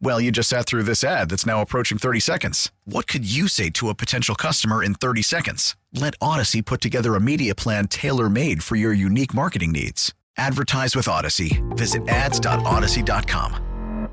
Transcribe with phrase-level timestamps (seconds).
[0.00, 2.70] Well, you just sat through this ad that's now approaching 30 seconds.
[2.84, 5.76] What could you say to a potential customer in 30 seconds?
[5.92, 10.12] Let Audacy put together a media plan tailor made for your unique marketing needs.
[10.36, 11.62] Advertise with Audacy.
[11.76, 14.08] Visit ads.audacy.com.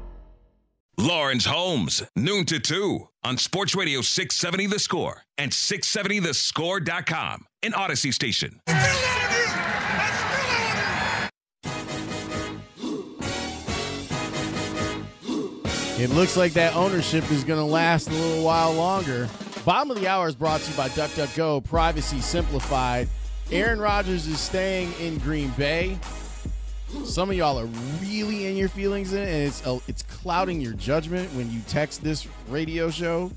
[0.97, 8.13] Lawrence Holmes, noon to 2 on Sports Radio 670 The Score and 670thescore.com, an Audacy
[8.13, 8.59] station.
[16.01, 19.29] It looks like that ownership is going to last a little while longer.
[19.63, 23.07] Bottom of the hour is brought to you by DuckDuckGo, privacy simplified.
[23.51, 25.99] Aaron Rodgers is staying in Green Bay.
[27.05, 27.69] Some of y'all are
[28.01, 31.61] really in your feelings, in it, and it's uh, it's clouding your judgment when you
[31.67, 33.31] text this radio show.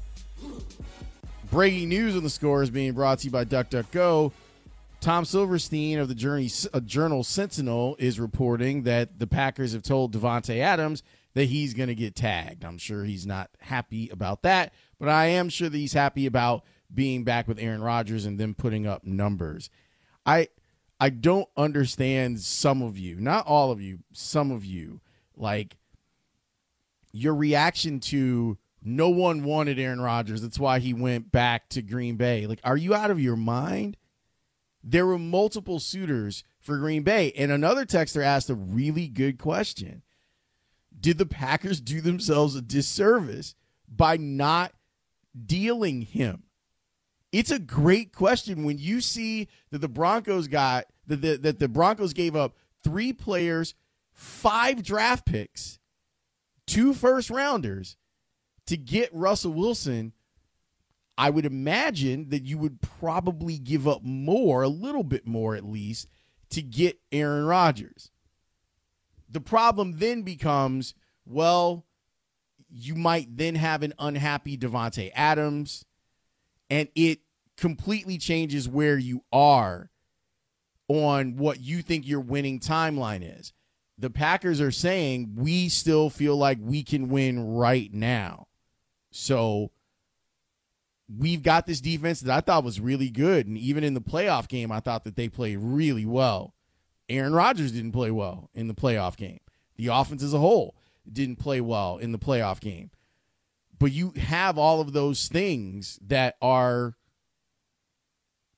[1.51, 4.33] Breaking news on the score is being brought to you by DuckDuckGo.
[5.03, 10.15] Tom Silverstein of the Journey, uh, Journal Sentinel is reporting that the Packers have told
[10.15, 11.03] Davante Adams
[11.35, 12.65] that he's going to get tagged.
[12.65, 16.65] I'm sure he's not happy about that, but I am sure that he's happy about
[16.93, 19.69] being back with Aaron Rodgers and them putting up numbers.
[20.25, 20.49] I
[21.01, 25.01] I don't understand some of you, not all of you, some of you,
[25.37, 25.77] like
[27.13, 30.41] your reaction to no one wanted Aaron Rodgers.
[30.41, 32.47] That's why he went back to Green Bay.
[32.47, 33.97] Like, are you out of your mind?
[34.83, 37.33] There were multiple suitors for Green Bay.
[37.37, 40.03] And another texter asked a really good question
[41.05, 43.55] did the Packers do themselves a disservice
[43.87, 44.73] by not
[45.45, 46.45] dealing him?
[47.31, 51.69] It's a great question when you see that the Broncos got that the, that the
[51.69, 53.75] Broncos gave up three players,
[54.15, 55.79] five draft picks,
[56.67, 57.99] two first rounders
[58.65, 60.15] to get Russell Wilson.
[61.19, 65.67] I would imagine that you would probably give up more, a little bit more at
[65.67, 66.09] least,
[66.49, 68.11] to get Aaron Rodgers.
[69.35, 70.95] The problem then becomes
[71.27, 71.85] well,
[72.71, 75.85] you might then have an unhappy Davante Adams,
[76.71, 77.19] and it
[77.57, 79.91] completely changes where you are
[80.87, 83.53] on what you think your winning timeline is.
[83.99, 88.47] The Packers are saying we still feel like we can win right now.
[89.11, 89.73] So
[91.09, 93.49] we've got this defense that I thought was really good.
[93.49, 96.54] And even in the playoff game, I thought that they played really well.
[97.09, 99.41] Aaron Rodgers didn't play well in the playoff game
[99.77, 100.77] the offense as a whole
[101.11, 102.91] didn't play well in the playoff game.
[103.79, 106.95] But you have all of those things that are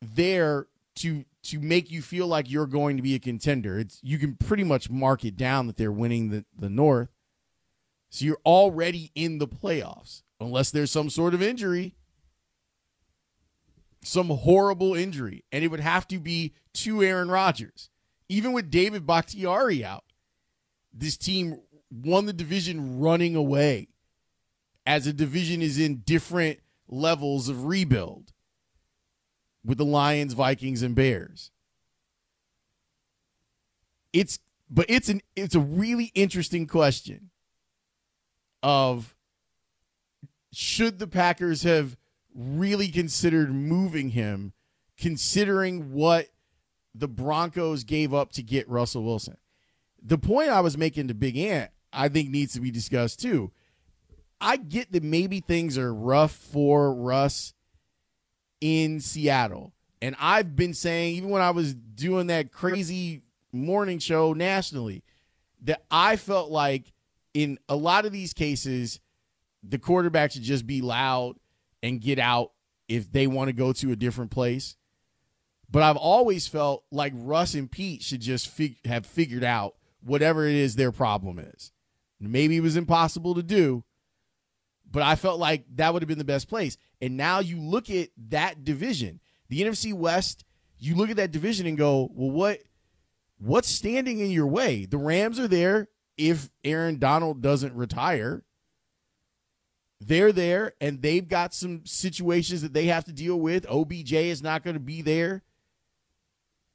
[0.01, 3.79] there to to make you feel like you're going to be a contender.
[3.79, 7.09] It's you can pretty much mark it down that they're winning the, the North.
[8.11, 11.95] So you're already in the playoffs, unless there's some sort of injury.
[14.03, 15.45] Some horrible injury.
[15.51, 17.91] And it would have to be to Aaron Rodgers.
[18.29, 20.05] Even with David Bakhtiari out,
[20.93, 21.61] this team
[21.91, 23.89] won the division running away
[24.85, 28.33] as a division is in different levels of rebuild
[29.65, 31.51] with the Lions, Vikings, and Bears.
[34.13, 34.39] It's
[34.71, 37.31] but it's an it's a really interesting question
[38.63, 39.15] of
[40.53, 41.97] should the Packers have
[42.35, 44.53] really considered moving him
[44.97, 46.29] considering what
[46.99, 49.37] the Broncos gave up to get Russell Wilson
[50.07, 53.51] the point I was making to Big Ant, I think needs to be discussed too.
[54.41, 57.55] I get that maybe things are rough for Russ
[58.61, 59.73] in Seattle.
[60.01, 65.03] And I've been saying, even when I was doing that crazy morning show nationally,
[65.63, 66.93] that I felt like
[67.35, 69.01] in a lot of these cases,
[69.63, 71.37] the quarterback should just be loud
[71.83, 72.53] and get out
[72.89, 74.77] if they want to go to a different place.
[75.71, 80.47] But I've always felt like Russ and Pete should just fig- have figured out whatever
[80.47, 81.73] it is their problem is.
[82.21, 83.85] Maybe it was impossible to do,
[84.91, 86.79] but I felt like that would have been the best place.
[87.01, 89.21] And now you look at that division.
[89.49, 90.45] The NFC West
[90.79, 92.61] you look at that division and go, well, what
[93.39, 94.87] what's standing in your way?
[94.87, 98.45] The Rams are there if Aaron Donald doesn't retire.
[100.01, 103.67] They're there and they've got some situations that they have to deal with.
[103.69, 105.43] OBJ is not going to be there.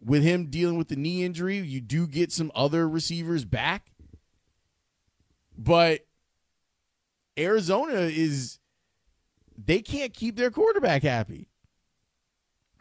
[0.03, 3.91] With him dealing with the knee injury, you do get some other receivers back.
[5.55, 6.07] But
[7.37, 8.59] Arizona is
[9.57, 11.49] they can't keep their quarterback happy.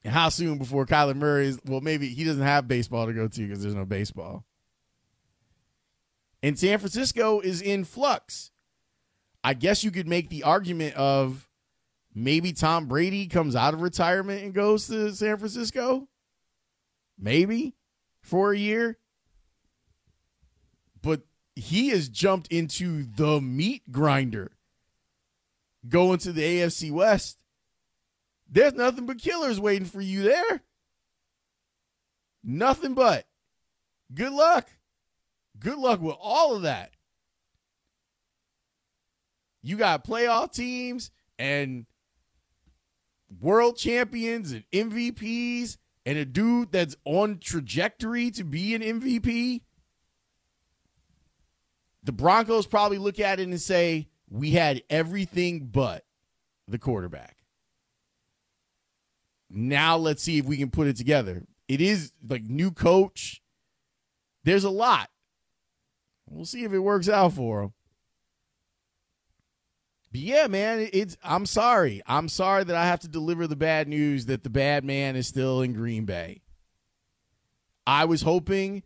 [0.03, 3.29] And how soon before Kyler Murray is well, maybe he doesn't have baseball to go
[3.29, 4.45] to because there's no baseball.
[6.43, 8.51] And San Francisco is in flux.
[9.45, 11.49] I guess you could make the argument of
[12.15, 16.09] maybe Tom Brady comes out of retirement and goes to San Francisco.
[17.21, 17.75] Maybe
[18.23, 18.99] for a year.
[21.03, 21.23] But
[21.55, 24.53] he has jumped into the meat grinder
[25.89, 27.39] going to the AFC West.
[28.49, 30.63] There's nothing but killers waiting for you there.
[32.43, 33.27] Nothing but.
[34.13, 34.69] Good luck.
[35.59, 36.93] Good luck with all of that.
[39.63, 41.87] You got playoff teams and
[43.41, 45.77] world champions and MVPs
[46.07, 49.61] and a dude that's on trajectory to be an MVP.
[52.03, 56.05] The Broncos probably look at it and say, we had everything but
[56.67, 57.37] the quarterback.
[59.51, 61.45] Now let's see if we can put it together.
[61.69, 63.43] It is like new coach.
[64.45, 65.11] There's a lot.
[66.29, 67.73] We'll see if it works out for him.
[70.13, 72.03] But yeah, man, it's I'm sorry.
[72.07, 75.29] I'm sorry that I have to deliver the bad news that the bad man is
[75.29, 76.43] still in Green Bay.
[77.87, 78.83] I was hoping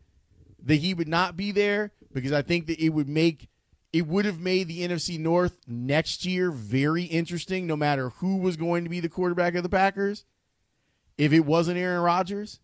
[0.62, 3.49] that he would not be there because I think that it would make
[3.93, 8.56] it would have made the NFC North next year very interesting no matter who was
[8.56, 10.25] going to be the quarterback of the Packers.
[11.17, 12.59] If it wasn't Aaron Rodgers,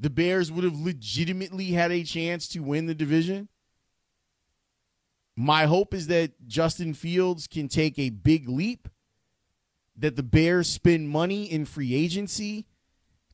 [0.00, 3.48] the Bears would have legitimately had a chance to win the division.
[5.40, 8.88] My hope is that Justin Fields can take a big leap,
[9.96, 12.66] that the Bears spend money in free agency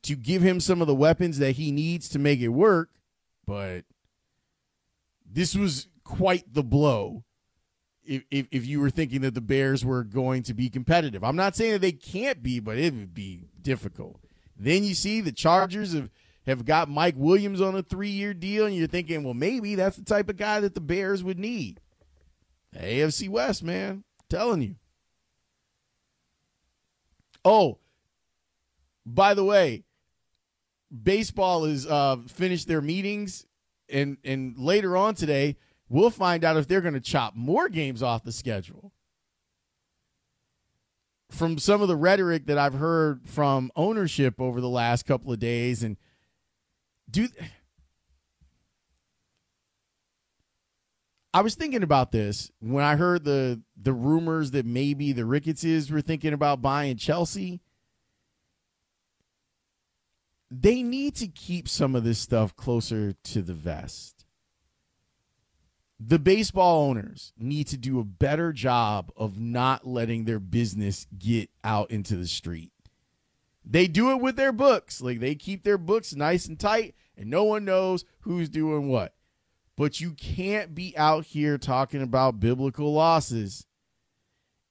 [0.03, 2.91] to give him some of the weapons that he needs to make it work.
[3.47, 3.87] But
[5.25, 7.25] this was quite the blow
[8.05, 11.25] if, if, if you were thinking that the Bears were going to be competitive.
[11.25, 14.21] I'm not saying that they can't be, but it would be difficult.
[14.55, 16.11] Then you see the Chargers have,
[16.45, 19.97] have got Mike Williams on a three year deal, and you're thinking, well, maybe that's
[19.97, 21.81] the type of guy that the Bears would need.
[22.79, 24.05] AFC West, man.
[24.29, 24.77] Telling you.
[27.45, 27.79] Oh,
[29.05, 29.85] by the way,
[31.03, 33.47] baseball is uh, finished their meetings,
[33.89, 35.57] and and later on today
[35.89, 38.93] we'll find out if they're going to chop more games off the schedule.
[41.31, 45.39] From some of the rhetoric that I've heard from ownership over the last couple of
[45.39, 45.97] days, and
[47.11, 47.29] do
[51.35, 55.91] I was thinking about this when I heard the the rumors that maybe the Ricketts
[55.91, 57.61] were thinking about buying Chelsea.
[60.49, 64.27] They need to keep some of this stuff closer to the vest.
[65.99, 71.51] The baseball owners need to do a better job of not letting their business get
[71.65, 72.71] out into the street.
[73.65, 75.01] They do it with their books.
[75.01, 79.15] Like they keep their books nice and tight and no one knows who's doing what
[79.77, 83.67] but you can't be out here talking about biblical losses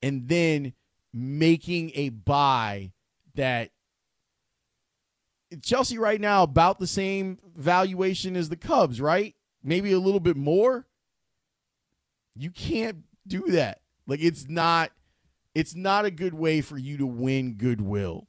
[0.01, 0.74] and then
[1.13, 2.91] making a buy
[3.36, 3.72] that
[5.62, 9.36] Chelsea right now about the same valuation as the Cubs, right?
[9.63, 10.88] Maybe a little bit more.
[12.36, 13.81] You can't do that.
[14.07, 14.91] Like it's not
[15.53, 18.27] it's not a good way for you to win goodwill.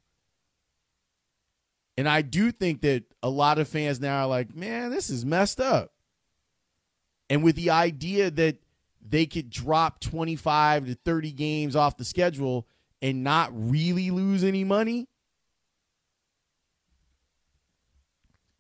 [1.97, 5.25] And I do think that a lot of fans now are like, "Man, this is
[5.25, 5.94] messed up."
[7.31, 8.59] And with the idea that
[9.07, 12.67] they could drop 25 to 30 games off the schedule
[13.03, 15.09] and not really lose any money.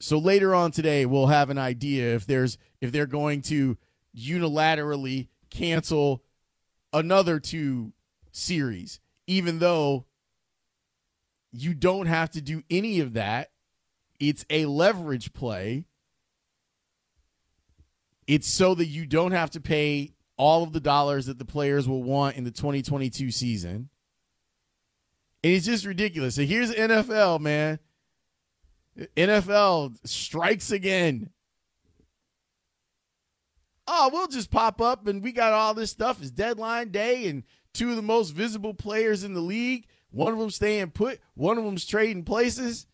[0.00, 3.78] So later on today we'll have an idea if there's if they're going to
[4.14, 6.22] unilaterally cancel
[6.92, 7.92] another two
[8.32, 10.04] series even though
[11.52, 13.50] you don't have to do any of that.
[14.20, 15.84] It's a leverage play
[18.26, 21.88] it's so that you don't have to pay all of the dollars that the players
[21.88, 23.88] will want in the 2022 season.
[25.42, 26.34] And it's just ridiculous.
[26.36, 27.78] So here's NFL, man.
[29.16, 31.30] NFL strikes again.
[33.86, 36.22] Oh, we'll just pop up and we got all this stuff.
[36.22, 37.42] It's deadline day and
[37.74, 39.86] two of the most visible players in the league.
[40.10, 42.86] One of them staying put, one of them's trading places.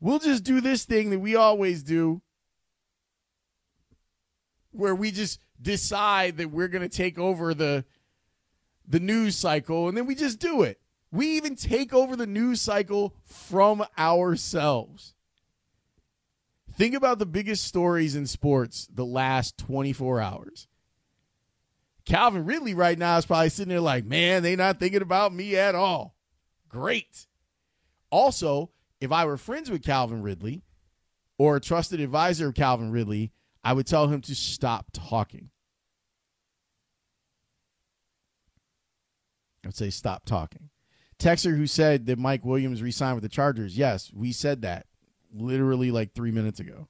[0.00, 2.22] We'll just do this thing that we always do
[4.76, 7.84] where we just decide that we're going to take over the
[8.88, 10.80] the news cycle and then we just do it.
[11.10, 15.14] We even take over the news cycle from ourselves.
[16.76, 20.68] Think about the biggest stories in sports the last 24 hours.
[22.04, 25.56] Calvin Ridley right now is probably sitting there like, man, they not thinking about me
[25.56, 26.14] at all.
[26.68, 27.26] Great.
[28.10, 30.62] Also, if I were friends with Calvin Ridley
[31.38, 33.32] or a trusted advisor of Calvin Ridley,
[33.66, 35.50] I would tell him to stop talking.
[39.66, 40.70] I'd say stop talking.
[41.18, 43.76] Texer who said that Mike Williams resigned with the Chargers.
[43.76, 44.86] Yes, we said that
[45.34, 46.86] literally like three minutes ago.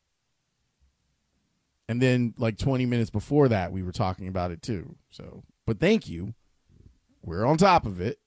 [1.88, 4.96] And then like 20 minutes before that, we were talking about it too.
[5.08, 6.34] So, but thank you.
[7.22, 8.18] We're on top of it.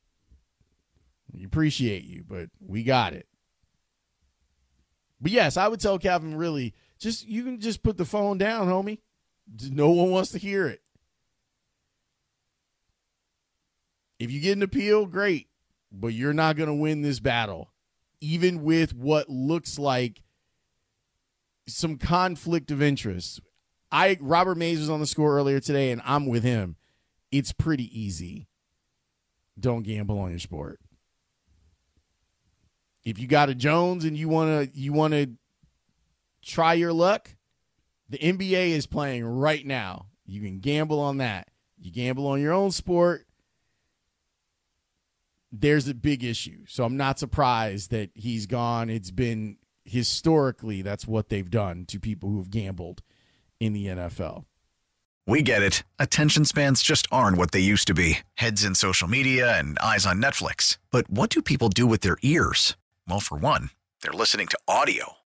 [1.31, 3.27] We appreciate you, but we got it.
[5.21, 8.67] But yes, I would tell Calvin really just you can just put the phone down,
[8.67, 8.99] homie.
[9.71, 10.81] No one wants to hear it.
[14.19, 15.47] If you get an appeal, great,
[15.91, 17.71] but you're not going to win this battle,
[18.19, 20.21] even with what looks like
[21.67, 23.39] some conflict of interest.
[23.91, 26.75] I Robert Mays was on the score earlier today, and I'm with him.
[27.31, 28.47] It's pretty easy.
[29.59, 30.79] Don't gamble on your sport.
[33.03, 35.27] If you got a Jones and you wanna you wanna
[36.49, 37.35] try your luck,
[38.09, 40.07] the NBA is playing right now.
[40.25, 41.47] You can gamble on that.
[41.77, 43.25] You gamble on your own sport.
[45.51, 46.65] There's a big issue.
[46.67, 48.89] So I'm not surprised that he's gone.
[48.89, 53.01] It's been historically that's what they've done to people who've gambled
[53.59, 54.45] in the NFL.
[55.25, 55.83] We get it.
[55.99, 60.05] Attention spans just aren't what they used to be heads in social media and eyes
[60.05, 60.77] on Netflix.
[60.91, 62.75] But what do people do with their ears?
[63.07, 63.69] Well, for one,
[64.01, 65.18] they're listening to audio.